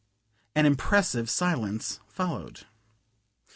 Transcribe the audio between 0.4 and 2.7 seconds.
An impressive silence followed.